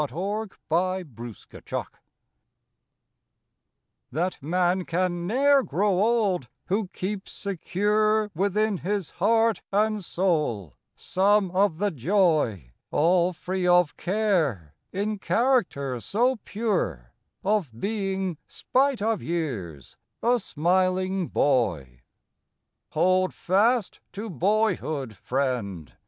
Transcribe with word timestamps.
April 0.03 0.47
First 0.47 0.57
HOLD 0.67 1.63
FAST 1.69 1.99
"PHAT 4.11 4.41
man 4.41 4.83
can 4.83 5.27
ne 5.27 5.45
er 5.45 5.61
grow 5.61 5.91
old 6.03 6.47
who 6.65 6.87
keeps 6.87 7.31
secure 7.31 8.31
Within 8.33 8.77
his 8.79 9.11
heart 9.21 9.61
and 9.71 10.03
soul 10.03 10.73
some 10.95 11.51
of 11.51 11.77
the 11.77 11.91
joy 11.91 12.71
All 12.89 13.31
free 13.31 13.67
of 13.67 13.95
care, 13.95 14.73
in 14.91 15.19
character 15.19 15.99
so 15.99 16.37
pure, 16.45 17.13
Of 17.43 17.69
being, 17.79 18.37
spite 18.47 19.03
of 19.03 19.21
years, 19.21 19.97
a 20.23 20.39
smiling 20.39 21.27
boy. 21.27 21.99
Hold 22.93 23.35
fast 23.35 23.99
to 24.13 24.31
Boyhood, 24.31 25.15
Friend! 25.15 25.93